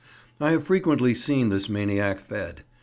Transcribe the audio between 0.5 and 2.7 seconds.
frequently seen this maniac fed.